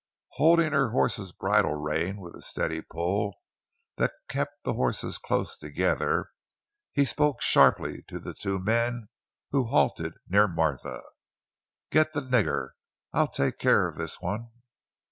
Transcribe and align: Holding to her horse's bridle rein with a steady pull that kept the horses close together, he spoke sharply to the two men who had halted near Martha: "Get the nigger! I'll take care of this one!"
Holding 0.29 0.71
to 0.71 0.77
her 0.77 0.89
horse's 0.89 1.31
bridle 1.31 1.75
rein 1.75 2.19
with 2.19 2.33
a 2.35 2.41
steady 2.41 2.81
pull 2.81 3.39
that 3.97 4.13
kept 4.27 4.63
the 4.63 4.73
horses 4.73 5.19
close 5.19 5.55
together, 5.55 6.31
he 6.91 7.05
spoke 7.05 7.39
sharply 7.39 8.01
to 8.07 8.17
the 8.17 8.33
two 8.33 8.57
men 8.57 9.09
who 9.51 9.65
had 9.65 9.69
halted 9.69 10.13
near 10.27 10.47
Martha: 10.47 11.03
"Get 11.91 12.13
the 12.13 12.21
nigger! 12.23 12.69
I'll 13.13 13.27
take 13.27 13.59
care 13.59 13.87
of 13.87 13.95
this 13.97 14.19
one!" 14.19 14.49